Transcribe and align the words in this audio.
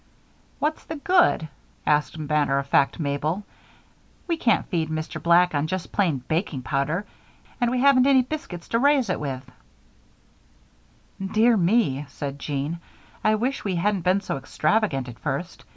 "What's 0.57 0.83
the 0.83 0.95
good?" 0.95 1.47
asked 1.85 2.17
matter 2.17 2.57
of 2.57 2.65
fact 2.65 2.99
Mabel. 2.99 3.43
"We 4.25 4.35
can't 4.35 4.65
feed 4.65 4.89
Mr. 4.89 5.21
Black 5.21 5.53
on 5.53 5.67
just 5.67 5.91
plain 5.91 6.23
baking 6.27 6.63
powder, 6.63 7.05
and 7.61 7.69
we 7.69 7.81
haven't 7.81 8.07
any 8.07 8.23
biscuits 8.23 8.67
to 8.69 8.79
raise 8.79 9.09
with 9.09 9.47
it." 9.47 11.31
"Dear 11.33 11.55
me," 11.55 12.05
said 12.09 12.39
Jean, 12.39 12.79
"I 13.23 13.35
wish 13.35 13.63
we 13.63 13.75
hadn't 13.75 14.01
been 14.01 14.21
so 14.21 14.37
extravagant 14.37 15.07
at 15.07 15.19
first. 15.19 15.65